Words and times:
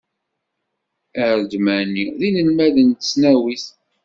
Aredmani, 1.25 2.05
d 2.19 2.21
inelmaden 2.27 2.89
n 2.91 2.97
tesnawit. 2.99 3.65